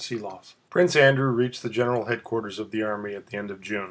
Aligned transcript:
CHAPTER 0.01 0.25
IX 0.25 0.55
Prince 0.71 0.95
Andrew 0.95 1.27
reached 1.29 1.61
the 1.61 1.69
general 1.69 2.05
headquarters 2.05 2.57
of 2.57 2.71
the 2.71 2.81
army 2.81 3.13
at 3.13 3.27
the 3.27 3.37
end 3.37 3.51
of 3.51 3.61
June. 3.61 3.79